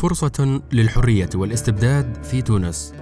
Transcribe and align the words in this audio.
فرصة 0.00 0.60
للحرية 0.72 1.28
والاستبداد 1.34 2.24
في 2.24 2.42
تونس. 2.42 2.94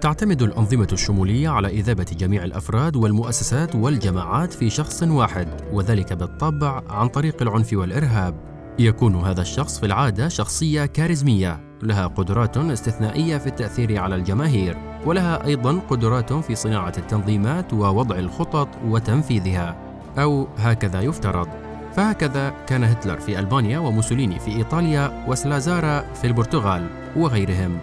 تعتمد 0.00 0.42
الأنظمة 0.42 0.88
الشمولية 0.92 1.48
على 1.48 1.68
إذابة 1.68 2.06
جميع 2.18 2.44
الأفراد 2.44 2.96
والمؤسسات 2.96 3.74
والجماعات 3.74 4.52
في 4.52 4.70
شخص 4.70 5.02
واحد، 5.02 5.48
وذلك 5.72 6.12
بالطبع 6.12 6.82
عن 6.88 7.08
طريق 7.08 7.42
العنف 7.42 7.72
والإرهاب. 7.72 8.34
يكون 8.78 9.16
هذا 9.16 9.42
الشخص 9.42 9.80
في 9.80 9.86
العادة 9.86 10.28
شخصية 10.28 10.86
كاريزمية، 10.86 11.78
لها 11.82 12.06
قدرات 12.06 12.56
استثنائية 12.56 13.38
في 13.38 13.46
التأثير 13.46 13.98
على 13.98 14.14
الجماهير، 14.14 14.76
ولها 15.06 15.46
أيضا 15.46 15.78
قدرات 15.78 16.32
في 16.32 16.54
صناعة 16.54 16.92
التنظيمات 16.98 17.72
ووضع 17.72 18.18
الخطط 18.18 18.68
وتنفيذها، 18.86 19.76
أو 20.18 20.48
هكذا 20.56 21.00
يفترض. 21.00 21.63
فهكذا 21.96 22.54
كان 22.66 22.84
هتلر 22.84 23.16
في 23.16 23.38
ألبانيا 23.38 23.78
وموسوليني 23.78 24.38
في 24.38 24.56
إيطاليا 24.56 25.24
وسلازارا 25.28 26.04
في 26.14 26.26
البرتغال 26.26 26.86
وغيرهم. 27.16 27.78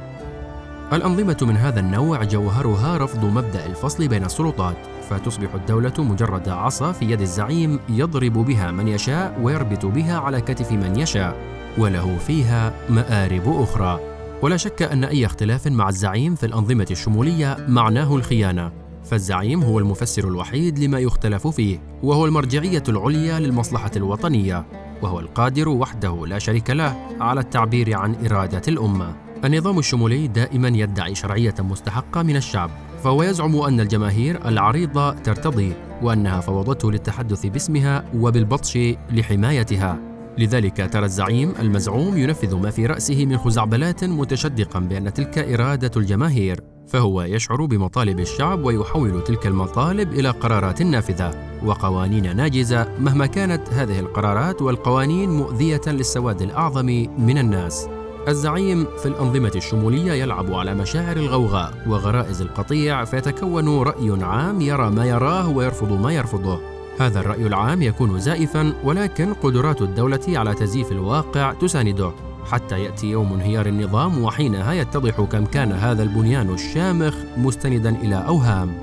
الأنظمة 0.93 1.37
من 1.41 1.57
هذا 1.57 1.79
النوع 1.79 2.23
جوهرها 2.23 2.97
رفض 2.97 3.25
مبدأ 3.25 3.65
الفصل 3.65 4.07
بين 4.07 4.25
السلطات 4.25 4.75
فتصبح 5.09 5.53
الدولة 5.53 5.93
مجرد 5.97 6.49
عصا 6.49 6.91
في 6.91 7.11
يد 7.11 7.21
الزعيم 7.21 7.79
يضرب 7.89 8.33
بها 8.33 8.71
من 8.71 8.87
يشاء 8.87 9.39
ويربط 9.41 9.85
بها 9.85 10.17
على 10.17 10.41
كتف 10.41 10.71
من 10.71 10.99
يشاء 10.99 11.35
وله 11.77 12.17
فيها 12.17 12.73
مآرب 12.89 13.61
أخرى. 13.61 13.99
ولا 14.41 14.57
شك 14.57 14.81
أن 14.81 15.03
أي 15.03 15.25
اختلاف 15.25 15.67
مع 15.67 15.89
الزعيم 15.89 16.35
في 16.35 16.45
الأنظمة 16.45 16.87
الشمولية 16.91 17.57
معناه 17.67 18.15
الخيانة. 18.15 18.80
فالزعيم 19.03 19.63
هو 19.63 19.79
المفسر 19.79 20.27
الوحيد 20.27 20.79
لما 20.79 20.99
يختلف 20.99 21.47
فيه 21.47 21.79
وهو 22.03 22.25
المرجعية 22.25 22.83
العليا 22.89 23.39
للمصلحة 23.39 23.91
الوطنية 23.95 24.65
وهو 25.01 25.19
القادر 25.19 25.69
وحده 25.69 26.27
لا 26.27 26.39
شريك 26.39 26.69
له 26.69 26.95
على 27.19 27.39
التعبير 27.39 27.97
عن 27.97 28.15
إرادة 28.25 28.61
الأمة. 28.67 29.15
النظام 29.45 29.79
الشمولي 29.79 30.27
دائما 30.27 30.67
يدعي 30.67 31.15
شرعية 31.15 31.55
مستحقة 31.59 32.23
من 32.23 32.35
الشعب 32.35 32.69
فهو 33.03 33.23
يزعم 33.23 33.55
أن 33.55 33.79
الجماهير 33.79 34.47
العريضة 34.47 35.11
ترتضي 35.13 35.73
وأنها 36.01 36.39
فوضته 36.39 36.91
للتحدث 36.91 37.45
باسمها 37.45 38.05
وبالبطش 38.15 38.77
لحمايتها. 39.11 39.99
لذلك 40.37 40.89
ترى 40.93 41.05
الزعيم 41.05 41.53
المزعوم 41.59 42.17
ينفذ 42.17 42.55
ما 42.55 42.69
في 42.69 42.85
رأسه 42.85 43.25
من 43.25 43.37
خزعبلات 43.37 44.03
متشدقا 44.03 44.79
بأن 44.79 45.13
تلك 45.13 45.37
إرادة 45.37 45.91
الجماهير. 45.97 46.70
فهو 46.91 47.21
يشعر 47.21 47.65
بمطالب 47.65 48.19
الشعب 48.19 48.65
ويحول 48.65 49.23
تلك 49.23 49.47
المطالب 49.47 50.13
إلى 50.13 50.29
قرارات 50.29 50.81
نافذة 50.81 51.59
وقوانين 51.65 52.35
ناجزة 52.35 52.87
مهما 52.99 53.25
كانت 53.25 53.69
هذه 53.69 53.99
القرارات 53.99 54.61
والقوانين 54.61 55.29
مؤذية 55.29 55.81
للسواد 55.87 56.41
الأعظم 56.41 56.85
من 57.17 57.37
الناس. 57.37 57.87
الزعيم 58.27 58.87
في 58.97 59.05
الأنظمة 59.05 59.51
الشمولية 59.55 60.13
يلعب 60.13 60.53
على 60.53 60.73
مشاعر 60.73 61.17
الغوغاء 61.17 61.73
وغرائز 61.87 62.41
القطيع 62.41 63.05
فيتكون 63.05 63.81
رأي 63.81 64.23
عام 64.23 64.61
يرى 64.61 64.89
ما 64.89 65.05
يراه 65.05 65.49
ويرفض 65.49 66.01
ما 66.01 66.13
يرفضه. 66.13 66.59
هذا 66.99 67.19
الرأي 67.19 67.47
العام 67.47 67.81
يكون 67.81 68.19
زائفا 68.19 68.73
ولكن 68.83 69.33
قدرات 69.33 69.81
الدولة 69.81 70.19
على 70.27 70.53
تزييف 70.53 70.91
الواقع 70.91 71.53
تسانده. 71.53 72.30
حتى 72.45 72.83
يأتي 72.83 73.07
يوم 73.07 73.33
انهيار 73.33 73.65
النظام 73.65 74.23
وحينها 74.23 74.73
يتضح 74.73 75.21
كم 75.21 75.45
كان 75.45 75.71
هذا 75.71 76.03
البنيان 76.03 76.49
الشامخ 76.53 77.15
مستندا 77.37 77.89
إلى 77.89 78.15
أوهام. 78.15 78.73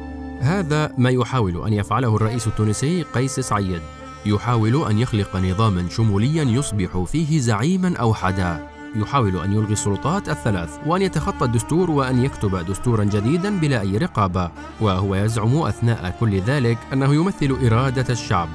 هذا 0.40 0.92
ما 0.98 1.10
يحاول 1.10 1.66
أن 1.66 1.72
يفعله 1.72 2.16
الرئيس 2.16 2.46
التونسي 2.46 3.02
قيس 3.02 3.40
سعيد. 3.40 3.82
يحاول 4.26 4.90
أن 4.90 4.98
يخلق 4.98 5.36
نظاما 5.36 5.88
شموليا 5.88 6.44
يصبح 6.44 7.04
فيه 7.06 7.38
زعيما 7.38 7.96
اوحدا 7.96 8.68
يحاول 8.96 9.36
أن 9.36 9.52
يلغي 9.52 9.72
السلطات 9.72 10.28
الثلاث 10.28 10.78
وأن 10.86 11.02
يتخطى 11.02 11.44
الدستور 11.44 11.90
وأن 11.90 12.24
يكتب 12.24 12.56
دستورا 12.56 13.04
جديدا 13.04 13.58
بلا 13.58 13.80
أي 13.80 13.96
رقابة. 13.96 14.50
وهو 14.80 15.14
يزعم 15.14 15.56
أثناء 15.56 16.16
كل 16.20 16.40
ذلك 16.40 16.78
أنه 16.92 17.14
يمثل 17.14 17.56
إرادة 17.66 18.06
الشعب. 18.10 18.48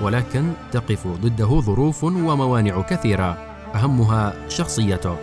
ولكن 0.00 0.52
تقف 0.72 1.06
ضده 1.06 1.60
ظروف 1.60 2.04
وموانع 2.04 2.80
كثيرة. 2.80 3.53
أهمها 3.74 4.48
شخصيته. 4.48 5.16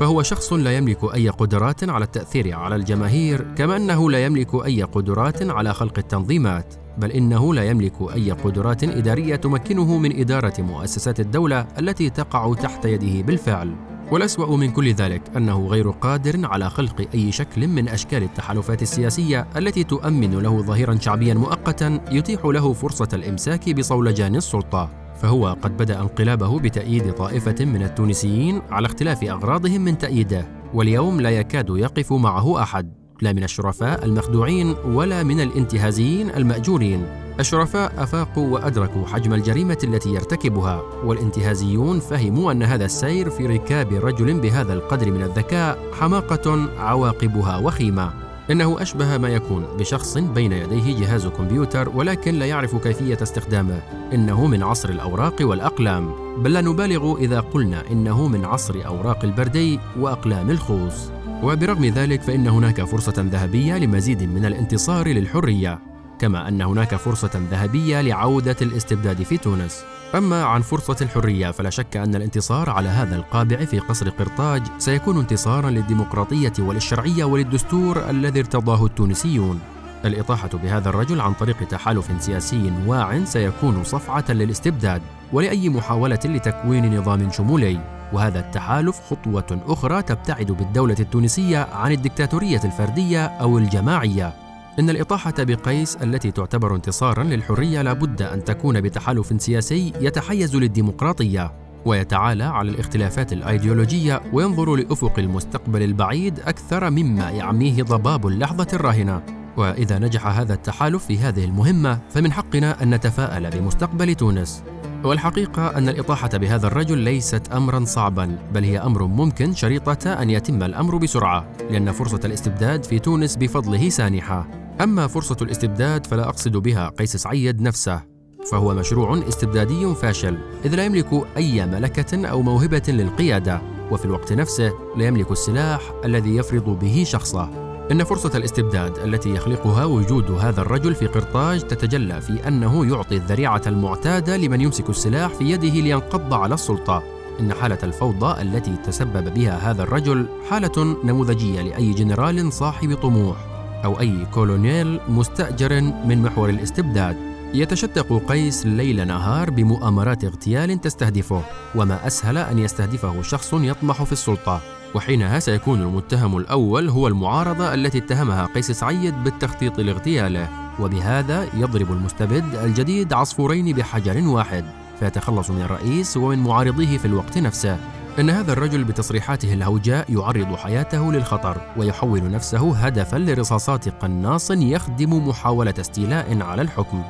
فهو 0.00 0.22
شخص 0.22 0.52
لا 0.52 0.76
يملك 0.76 1.14
أي 1.14 1.28
قدرات 1.28 1.88
على 1.88 2.04
التأثير 2.04 2.54
على 2.54 2.76
الجماهير 2.76 3.46
كما 3.56 3.76
انه 3.76 4.10
لا 4.10 4.24
يملك 4.24 4.54
أي 4.66 4.82
قدرات 4.82 5.50
على 5.50 5.74
خلق 5.74 5.98
التنظيمات 5.98 6.74
بل 6.98 7.10
إنه 7.10 7.54
لا 7.54 7.64
يملك 7.64 7.94
أي 8.14 8.30
قدرات 8.30 8.84
إدارية 8.84 9.36
تمكنه 9.36 9.98
من 9.98 10.20
إدارة 10.20 10.54
مؤسسات 10.58 11.20
الدولة 11.20 11.66
التي 11.78 12.10
تقع 12.10 12.54
تحت 12.54 12.84
يده 12.84 13.22
بالفعل. 13.22 13.74
والأسوأ 14.12 14.56
من 14.56 14.70
كل 14.70 14.92
ذلك 14.92 15.22
أنه 15.36 15.66
غير 15.66 15.90
قادر 15.90 16.46
على 16.46 16.70
خلق 16.70 17.08
أي 17.14 17.32
شكل 17.32 17.68
من 17.68 17.88
أشكال 17.88 18.22
التحالفات 18.22 18.82
السياسية 18.82 19.46
التي 19.56 19.84
تؤمن 19.84 20.38
له 20.38 20.62
ظهيرا 20.62 20.98
شعبيا 21.00 21.34
مؤقتا 21.34 22.00
يتيح 22.10 22.44
له 22.44 22.72
فرصة 22.72 23.08
الإمساك 23.12 23.70
بصولجان 23.70 24.36
السلطة. 24.36 25.07
فهو 25.22 25.56
قد 25.62 25.76
بدأ 25.76 26.00
انقلابه 26.00 26.58
بتأييد 26.58 27.12
طائفة 27.12 27.64
من 27.64 27.82
التونسيين 27.82 28.62
على 28.70 28.86
اختلاف 28.86 29.24
أغراضهم 29.24 29.80
من 29.80 29.98
تأييده 29.98 30.46
واليوم 30.74 31.20
لا 31.20 31.30
يكاد 31.30 31.70
يقف 31.70 32.12
معه 32.12 32.62
أحد 32.62 32.92
لا 33.22 33.32
من 33.32 33.44
الشرفاء 33.44 34.04
المخدوعين 34.04 34.74
ولا 34.86 35.22
من 35.22 35.40
الانتهازيين 35.40 36.30
المأجورين. 36.30 37.06
الشرفاء 37.40 38.02
أفاقوا 38.02 38.48
وأدركوا 38.48 39.06
حجم 39.06 39.34
الجريمة 39.34 39.78
التي 39.84 40.14
يرتكبها 40.14 40.82
والانتهازيون 41.04 42.00
فهموا 42.00 42.52
أن 42.52 42.62
هذا 42.62 42.84
السير 42.84 43.30
في 43.30 43.46
ركاب 43.46 43.92
رجل 43.92 44.40
بهذا 44.40 44.72
القدر 44.72 45.10
من 45.10 45.22
الذكاء 45.22 45.78
حماقة 46.00 46.68
عواقبها 46.78 47.58
وخيمة. 47.58 48.27
إنه 48.50 48.82
أشبه 48.82 49.18
ما 49.18 49.28
يكون 49.28 49.66
بشخص 49.78 50.18
بين 50.18 50.52
يديه 50.52 51.00
جهاز 51.00 51.26
كمبيوتر 51.26 51.88
ولكن 51.88 52.34
لا 52.34 52.46
يعرف 52.46 52.76
كيفية 52.76 53.18
استخدامه. 53.22 53.82
إنه 54.14 54.46
من 54.46 54.62
عصر 54.62 54.88
الأوراق 54.88 55.34
والأقلام. 55.40 56.12
بل 56.42 56.52
لا 56.52 56.60
نبالغ 56.60 57.18
إذا 57.18 57.40
قلنا 57.40 57.82
إنه 57.90 58.28
من 58.28 58.44
عصر 58.44 58.86
أوراق 58.86 59.24
البردي 59.24 59.80
وأقلام 59.98 60.50
الخوص. 60.50 61.10
وبرغم 61.42 61.84
ذلك 61.84 62.22
فإن 62.22 62.48
هناك 62.48 62.84
فرصة 62.84 63.14
ذهبية 63.32 63.78
لمزيد 63.78 64.22
من 64.22 64.44
الانتصار 64.44 65.08
للحرية. 65.08 65.78
كما 66.18 66.48
أن 66.48 66.62
هناك 66.62 66.94
فرصة 66.94 67.30
ذهبية 67.50 68.00
لعودة 68.00 68.56
الاستبداد 68.62 69.22
في 69.22 69.36
تونس. 69.36 69.84
أما 70.14 70.44
عن 70.44 70.60
فرصة 70.60 70.96
الحرية 71.00 71.50
فلا 71.50 71.70
شك 71.70 71.96
أن 71.96 72.14
الانتصار 72.14 72.70
على 72.70 72.88
هذا 72.88 73.16
القابع 73.16 73.64
في 73.64 73.78
قصر 73.78 74.08
قرطاج 74.08 74.62
سيكون 74.78 75.18
انتصارا 75.18 75.70
للديمقراطية 75.70 76.52
وللشرعية 76.58 77.24
وللدستور 77.24 78.10
الذي 78.10 78.40
ارتضاه 78.40 78.86
التونسيون. 78.86 79.60
الإطاحة 80.04 80.48
بهذا 80.48 80.88
الرجل 80.88 81.20
عن 81.20 81.32
طريق 81.32 81.68
تحالف 81.68 82.22
سياسي 82.22 82.72
واع 82.86 83.24
سيكون 83.24 83.84
صفعة 83.84 84.24
للاستبداد 84.28 85.02
ولأي 85.32 85.68
محاولة 85.68 86.20
لتكوين 86.24 86.98
نظام 86.98 87.30
شمولي. 87.32 87.80
وهذا 88.12 88.40
التحالف 88.40 89.00
خطوة 89.10 89.60
أخرى 89.66 90.02
تبتعد 90.02 90.46
بالدولة 90.52 90.96
التونسية 91.00 91.68
عن 91.72 91.92
الدكتاتورية 91.92 92.60
الفردية 92.64 93.26
أو 93.26 93.58
الجماعية. 93.58 94.47
إن 94.78 94.90
الإطاحة 94.90 95.34
بقيس 95.38 95.96
التي 95.96 96.30
تعتبر 96.30 96.74
انتصارا 96.74 97.24
للحرية 97.24 97.82
لابد 97.82 98.22
أن 98.22 98.44
تكون 98.44 98.80
بتحالف 98.80 99.42
سياسي 99.42 99.92
يتحيز 100.00 100.56
للديمقراطية 100.56 101.52
ويتعالى 101.84 102.44
على 102.44 102.70
الاختلافات 102.70 103.32
الأيديولوجية 103.32 104.20
وينظر 104.32 104.76
لأفق 104.76 105.18
المستقبل 105.18 105.82
البعيد 105.82 106.40
أكثر 106.40 106.90
مما 106.90 107.30
يعميه 107.30 107.82
ضباب 107.82 108.26
اللحظة 108.26 108.66
الراهنة. 108.72 109.22
وإذا 109.56 109.98
نجح 109.98 110.26
هذا 110.26 110.54
التحالف 110.54 111.04
في 111.06 111.18
هذه 111.18 111.44
المهمة 111.44 111.98
فمن 112.10 112.32
حقنا 112.32 112.82
أن 112.82 112.94
نتفاءل 112.94 113.50
بمستقبل 113.50 114.14
تونس. 114.14 114.62
والحقيقة 115.04 115.78
أن 115.78 115.88
الإطاحة 115.88 116.28
بهذا 116.28 116.66
الرجل 116.66 116.98
ليست 116.98 117.52
أمرا 117.52 117.84
صعبا 117.84 118.38
بل 118.54 118.64
هي 118.64 118.78
أمر 118.78 119.06
ممكن 119.06 119.54
شريطة 119.54 120.12
أن 120.12 120.30
يتم 120.30 120.62
الأمر 120.62 120.96
بسرعة 120.96 121.46
لأن 121.70 121.92
فرصة 121.92 122.20
الاستبداد 122.24 122.84
في 122.84 122.98
تونس 122.98 123.36
بفضله 123.36 123.88
سانحة. 123.88 124.67
أما 124.80 125.06
فرصة 125.06 125.36
الاستبداد 125.42 126.06
فلا 126.06 126.28
أقصد 126.28 126.56
بها 126.56 126.88
قيس 126.88 127.16
سعيد 127.16 127.60
نفسه 127.60 128.02
فهو 128.50 128.74
مشروع 128.74 129.28
استبدادي 129.28 129.94
فاشل 129.94 130.38
إذ 130.64 130.74
لا 130.74 130.84
يملك 130.84 131.26
أي 131.36 131.66
ملكة 131.66 132.26
أو 132.26 132.42
موهبة 132.42 132.82
للقيادة 132.88 133.60
وفي 133.90 134.04
الوقت 134.04 134.32
نفسه 134.32 134.72
لا 134.96 135.06
يملك 135.06 135.30
السلاح 135.30 135.80
الذي 136.04 136.36
يفرض 136.36 136.78
به 136.78 137.04
شخصه. 137.06 137.68
إن 137.92 138.04
فرصة 138.04 138.30
الاستبداد 138.34 138.98
التي 138.98 139.34
يخلقها 139.34 139.84
وجود 139.84 140.30
هذا 140.30 140.60
الرجل 140.60 140.94
في 140.94 141.06
قرطاج 141.06 141.60
تتجلى 141.60 142.20
في 142.20 142.48
أنه 142.48 142.86
يعطي 142.86 143.16
الذريعة 143.16 143.62
المعتادة 143.66 144.36
لمن 144.36 144.60
يمسك 144.60 144.90
السلاح 144.90 145.34
في 145.34 145.50
يده 145.50 145.80
لينقض 145.80 146.34
على 146.34 146.54
السلطة. 146.54 147.02
إن 147.40 147.54
حالة 147.54 147.78
الفوضى 147.82 148.42
التي 148.42 148.76
تسبب 148.76 149.34
بها 149.34 149.70
هذا 149.70 149.82
الرجل 149.82 150.26
حالة 150.50 150.96
نموذجية 151.04 151.62
لأي 151.62 151.92
جنرال 151.92 152.52
صاحب 152.52 152.94
طموح. 152.94 153.57
أو 153.84 154.00
أي 154.00 154.26
كولونيل 154.34 155.00
مستأجر 155.08 155.80
من 155.80 156.22
محور 156.22 156.48
الاستبداد. 156.48 157.16
يتشدق 157.54 158.22
قيس 158.28 158.66
ليل 158.66 159.06
نهار 159.06 159.50
بمؤامرات 159.50 160.24
اغتيال 160.24 160.80
تستهدفه 160.80 161.42
وما 161.74 162.06
أسهل 162.06 162.38
أن 162.38 162.58
يستهدفه 162.58 163.22
شخص 163.22 163.54
يطمح 163.54 164.02
في 164.02 164.12
السلطة. 164.12 164.60
وحينها 164.94 165.38
سيكون 165.38 165.82
المتهم 165.82 166.36
الأول 166.36 166.88
هو 166.88 167.08
المعارضة 167.08 167.74
التي 167.74 167.98
اتهمها 167.98 168.46
قيس 168.46 168.70
سعيد 168.70 169.14
بالتخطيط 169.24 169.80
لاغتياله. 169.80 170.48
وبهذا 170.80 171.46
يضرب 171.54 171.92
المستبد 171.92 172.54
الجديد 172.54 173.12
عصفورين 173.12 173.76
بحجر 173.76 174.28
واحد. 174.28 174.64
فيتخلص 175.00 175.50
من 175.50 175.62
الرئيس 175.62 176.16
ومن 176.16 176.38
معارضيه 176.38 176.98
في 176.98 177.04
الوقت 177.04 177.38
نفسه. 177.38 177.78
إن 178.18 178.30
هذا 178.30 178.52
الرجل 178.52 178.84
بتصريحاته 178.84 179.52
الهوجاء 179.52 180.12
يعرض 180.12 180.54
حياته 180.54 181.12
للخطر 181.12 181.60
ويحول 181.76 182.30
نفسه 182.30 182.76
هدفا 182.76 183.16
لرصاصات 183.16 183.88
قناص 183.88 184.50
يخدم 184.50 185.28
محاولة 185.28 185.74
استيلاء 185.80 186.42
على 186.42 186.62
الحكم. 186.62 187.02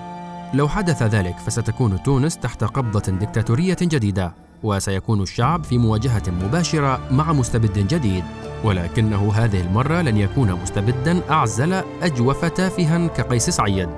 لو 0.55 0.69
حدث 0.69 1.03
ذلك 1.03 1.39
فستكون 1.39 2.03
تونس 2.03 2.37
تحت 2.37 2.65
قبضة 2.65 3.13
دكتاتورية 3.13 3.77
جديدة 3.83 4.33
وسيكون 4.63 5.23
الشعب 5.23 5.65
في 5.65 5.79
مواجهة 5.79 6.23
مباشرة 6.29 7.01
مع 7.11 7.33
مستبد 7.33 7.79
جديد. 7.79 8.25
ولكنه 8.65 9.33
هذه 9.35 9.61
المرة 9.61 10.01
لن 10.03 10.17
يكون 10.17 10.53
مستبدا 10.53 11.21
أعزل 11.31 11.83
أجوف 12.03 12.45
تافها 12.45 13.07
كقيس 13.07 13.51
سعيد 13.51 13.89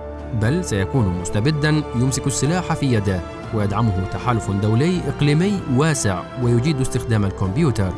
بل 0.43 0.65
سيكون 0.65 1.21
مستبدا 1.21 1.83
يمسك 1.97 2.27
السلاح 2.27 2.73
في 2.73 2.93
يده. 2.93 3.40
ويدعمه 3.55 4.05
تحالف 4.13 4.51
دولي 4.51 5.01
إقليمي 5.09 5.61
واسع 5.77 6.23
ويجيد 6.43 6.81
استخدام 6.81 7.25
الكمبيوتر. 7.25 7.93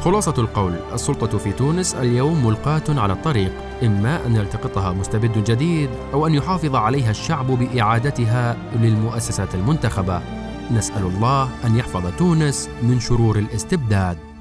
خلاصة 0.00 0.34
القول 0.38 0.74
السلطة 0.92 1.38
في 1.38 1.52
تونس 1.52 1.94
اليوم 1.94 2.46
ملقاة 2.46 2.82
على 2.88 3.12
الطريق 3.12 3.52
إما 3.82 4.26
أن 4.26 4.36
يلتقطها 4.36 4.92
مستبد 4.92 5.44
جديد 5.44 5.90
أو 6.14 6.26
أن 6.26 6.34
يحافظ 6.34 6.76
عليها 6.76 7.10
الشعب 7.10 7.46
بإعادتها 7.46 8.56
للمؤسسات 8.80 9.54
المنتخبة. 9.54 10.22
نسأل 10.70 11.02
الله 11.02 11.48
أن 11.64 11.76
يحفظ 11.76 12.02
تونس 12.18 12.68
من 12.82 13.00
شرور 13.00 13.38
الاستبداد. 13.38 14.31